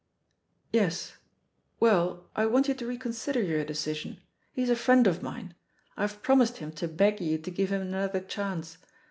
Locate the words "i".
2.35-2.47